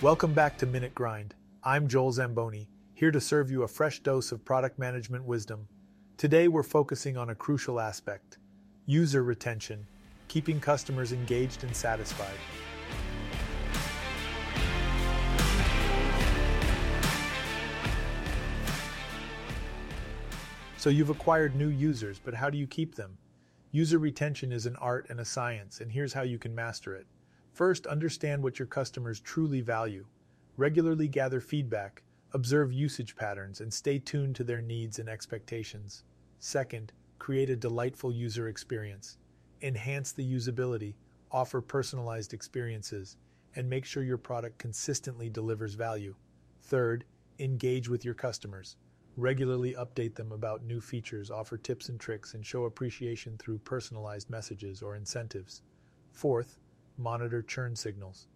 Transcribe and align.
Welcome 0.00 0.32
back 0.32 0.56
to 0.58 0.66
Minute 0.66 0.94
Grind. 0.94 1.34
I'm 1.64 1.88
Joel 1.88 2.12
Zamboni, 2.12 2.68
here 2.94 3.10
to 3.10 3.20
serve 3.20 3.50
you 3.50 3.64
a 3.64 3.68
fresh 3.68 3.98
dose 3.98 4.30
of 4.30 4.44
product 4.44 4.78
management 4.78 5.24
wisdom. 5.24 5.66
Today 6.16 6.46
we're 6.46 6.62
focusing 6.62 7.16
on 7.16 7.30
a 7.30 7.34
crucial 7.34 7.80
aspect 7.80 8.38
user 8.86 9.24
retention, 9.24 9.84
keeping 10.28 10.60
customers 10.60 11.10
engaged 11.10 11.64
and 11.64 11.74
satisfied. 11.74 12.38
So 20.76 20.90
you've 20.90 21.10
acquired 21.10 21.56
new 21.56 21.70
users, 21.70 22.20
but 22.24 22.34
how 22.34 22.50
do 22.50 22.56
you 22.56 22.68
keep 22.68 22.94
them? 22.94 23.18
User 23.72 23.98
retention 23.98 24.52
is 24.52 24.64
an 24.64 24.76
art 24.76 25.08
and 25.10 25.18
a 25.18 25.24
science, 25.24 25.80
and 25.80 25.90
here's 25.90 26.12
how 26.12 26.22
you 26.22 26.38
can 26.38 26.54
master 26.54 26.94
it. 26.94 27.08
First, 27.58 27.88
understand 27.88 28.40
what 28.44 28.60
your 28.60 28.66
customers 28.66 29.18
truly 29.18 29.62
value. 29.62 30.06
Regularly 30.56 31.08
gather 31.08 31.40
feedback, 31.40 32.04
observe 32.32 32.72
usage 32.72 33.16
patterns, 33.16 33.60
and 33.60 33.74
stay 33.74 33.98
tuned 33.98 34.36
to 34.36 34.44
their 34.44 34.62
needs 34.62 35.00
and 35.00 35.08
expectations. 35.08 36.04
Second, 36.38 36.92
create 37.18 37.50
a 37.50 37.56
delightful 37.56 38.12
user 38.12 38.46
experience. 38.46 39.18
Enhance 39.60 40.12
the 40.12 40.22
usability, 40.22 40.94
offer 41.32 41.60
personalized 41.60 42.32
experiences, 42.32 43.16
and 43.56 43.68
make 43.68 43.84
sure 43.84 44.04
your 44.04 44.18
product 44.18 44.58
consistently 44.58 45.28
delivers 45.28 45.74
value. 45.74 46.14
Third, 46.62 47.06
engage 47.40 47.88
with 47.88 48.04
your 48.04 48.14
customers. 48.14 48.76
Regularly 49.16 49.74
update 49.74 50.14
them 50.14 50.30
about 50.30 50.62
new 50.62 50.80
features, 50.80 51.28
offer 51.28 51.56
tips 51.56 51.88
and 51.88 51.98
tricks, 51.98 52.34
and 52.34 52.46
show 52.46 52.66
appreciation 52.66 53.36
through 53.36 53.58
personalized 53.58 54.30
messages 54.30 54.80
or 54.80 54.94
incentives. 54.94 55.62
Fourth, 56.12 56.60
monitor 56.98 57.42
churn 57.42 57.76
signals, 57.76 58.26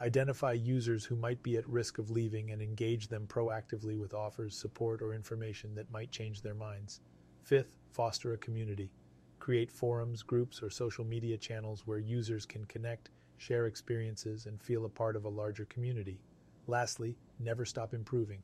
identify 0.00 0.52
users 0.52 1.04
who 1.04 1.16
might 1.16 1.42
be 1.42 1.56
at 1.56 1.68
risk 1.68 1.98
of 1.98 2.10
leaving 2.10 2.50
and 2.50 2.62
engage 2.62 3.08
them 3.08 3.26
proactively 3.26 3.98
with 3.98 4.14
offers, 4.14 4.56
support, 4.56 5.02
or 5.02 5.12
information 5.12 5.74
that 5.74 5.90
might 5.90 6.10
change 6.10 6.40
their 6.40 6.54
minds. 6.54 7.00
Fifth, 7.42 7.78
foster 7.90 8.32
a 8.32 8.38
community. 8.38 8.90
Create 9.38 9.70
forums, 9.70 10.22
groups, 10.22 10.62
or 10.62 10.70
social 10.70 11.04
media 11.04 11.36
channels 11.36 11.86
where 11.86 11.98
users 11.98 12.46
can 12.46 12.64
connect, 12.66 13.10
share 13.38 13.66
experiences, 13.66 14.46
and 14.46 14.62
feel 14.62 14.84
a 14.84 14.88
part 14.88 15.16
of 15.16 15.24
a 15.24 15.28
larger 15.28 15.64
community. 15.64 16.20
Lastly, 16.68 17.16
never 17.40 17.64
stop 17.64 17.92
improving. 17.92 18.40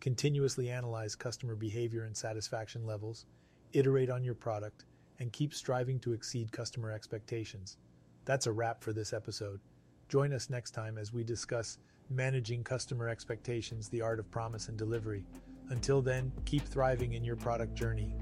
Continuously 0.00 0.68
analyze 0.68 1.14
customer 1.14 1.54
behavior 1.54 2.04
and 2.04 2.16
satisfaction 2.16 2.84
levels, 2.84 3.24
iterate 3.72 4.10
on 4.10 4.24
your 4.24 4.34
product, 4.34 4.84
and 5.20 5.32
keep 5.32 5.54
striving 5.54 5.98
to 6.00 6.12
exceed 6.12 6.52
customer 6.52 6.90
expectations. 6.90 7.78
That's 8.24 8.46
a 8.46 8.52
wrap 8.52 8.82
for 8.82 8.92
this 8.92 9.12
episode. 9.12 9.60
Join 10.08 10.32
us 10.32 10.48
next 10.48 10.72
time 10.72 10.96
as 10.98 11.12
we 11.12 11.24
discuss 11.24 11.78
managing 12.08 12.62
customer 12.62 13.08
expectations, 13.08 13.88
the 13.88 14.00
art 14.00 14.18
of 14.18 14.30
promise 14.30 14.68
and 14.68 14.76
delivery. 14.78 15.24
Until 15.70 16.02
then, 16.02 16.30
keep 16.44 16.62
thriving 16.62 17.14
in 17.14 17.24
your 17.24 17.36
product 17.36 17.74
journey. 17.74 18.14